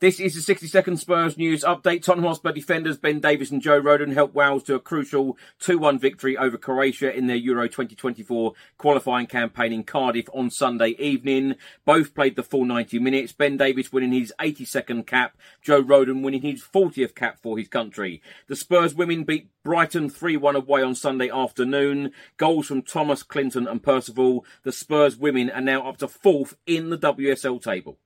This 0.00 0.20
is 0.20 0.36
the 0.36 0.42
60 0.42 0.68
second 0.68 0.98
Spurs 0.98 1.36
news 1.36 1.64
update. 1.64 2.04
Tottenham 2.04 2.28
Hotspur 2.28 2.52
defenders 2.52 2.96
Ben 2.96 3.18
Davies 3.18 3.50
and 3.50 3.60
Joe 3.60 3.82
Rodon 3.82 4.12
helped 4.12 4.32
Wales 4.32 4.62
to 4.64 4.76
a 4.76 4.78
crucial 4.78 5.36
2-1 5.60 5.98
victory 5.98 6.36
over 6.36 6.56
Croatia 6.56 7.12
in 7.12 7.26
their 7.26 7.34
Euro 7.34 7.66
2024 7.66 8.52
qualifying 8.76 9.26
campaign 9.26 9.72
in 9.72 9.82
Cardiff 9.82 10.28
on 10.32 10.50
Sunday 10.50 10.90
evening. 11.00 11.56
Both 11.84 12.14
played 12.14 12.36
the 12.36 12.44
full 12.44 12.64
90 12.64 13.00
minutes. 13.00 13.32
Ben 13.32 13.56
Davies 13.56 13.92
winning 13.92 14.12
his 14.12 14.32
82nd 14.38 15.04
cap, 15.04 15.36
Joe 15.62 15.82
Rodon 15.82 16.22
winning 16.22 16.42
his 16.42 16.62
40th 16.62 17.16
cap 17.16 17.40
for 17.42 17.58
his 17.58 17.66
country. 17.66 18.22
The 18.46 18.54
Spurs 18.54 18.94
women 18.94 19.24
beat 19.24 19.50
Brighton 19.64 20.10
3-1 20.10 20.54
away 20.54 20.80
on 20.80 20.94
Sunday 20.94 21.28
afternoon. 21.28 22.12
Goals 22.36 22.68
from 22.68 22.82
Thomas, 22.82 23.24
Clinton 23.24 23.66
and 23.66 23.82
Percival. 23.82 24.44
The 24.62 24.70
Spurs 24.70 25.16
women 25.16 25.50
are 25.50 25.60
now 25.60 25.88
up 25.88 25.96
to 25.96 26.06
fourth 26.06 26.54
in 26.68 26.90
the 26.90 26.98
WSL 26.98 27.60
table. 27.60 27.98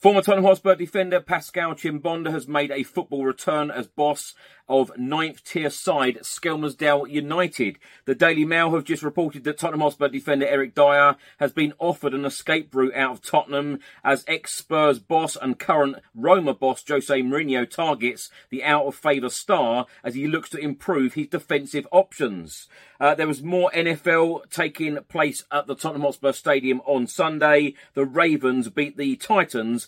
Former 0.00 0.22
Tottenham 0.22 0.44
Hotspur 0.44 0.76
defender 0.76 1.18
Pascal 1.18 1.74
Chimbonda 1.74 2.30
has 2.30 2.46
made 2.46 2.70
a 2.70 2.84
football 2.84 3.24
return 3.24 3.68
as 3.68 3.88
boss 3.88 4.32
of 4.68 4.96
ninth 4.96 5.42
tier 5.42 5.70
side 5.70 6.18
Skelmersdale 6.22 7.10
United. 7.10 7.78
The 8.04 8.14
Daily 8.14 8.44
Mail 8.44 8.72
have 8.74 8.84
just 8.84 9.02
reported 9.02 9.42
that 9.42 9.58
Tottenham 9.58 9.80
Hotspur 9.80 10.08
defender 10.08 10.46
Eric 10.46 10.76
Dier 10.76 11.16
has 11.38 11.52
been 11.52 11.72
offered 11.78 12.14
an 12.14 12.24
escape 12.24 12.72
route 12.72 12.94
out 12.94 13.10
of 13.10 13.22
Tottenham 13.22 13.80
as 14.04 14.24
ex-Spurs 14.28 15.00
boss 15.00 15.36
and 15.36 15.58
current 15.58 15.96
Roma 16.14 16.54
boss 16.54 16.84
Jose 16.86 17.20
Mourinho 17.20 17.68
targets 17.68 18.30
the 18.50 18.62
out 18.62 18.86
of 18.86 18.94
favour 18.94 19.30
star 19.30 19.86
as 20.04 20.14
he 20.14 20.28
looks 20.28 20.50
to 20.50 20.58
improve 20.58 21.14
his 21.14 21.26
defensive 21.26 21.88
options. 21.90 22.68
Uh, 23.00 23.14
there 23.14 23.28
was 23.28 23.42
more 23.42 23.70
NFL 23.74 24.50
taking 24.50 24.98
place 25.08 25.44
at 25.50 25.66
the 25.66 25.74
Tottenham 25.74 26.02
Hotspur 26.02 26.32
Stadium 26.32 26.80
on 26.84 27.06
Sunday. 27.06 27.74
The 27.94 28.04
Ravens 28.04 28.68
beat 28.68 28.96
the 28.96 29.16
Titans 29.16 29.87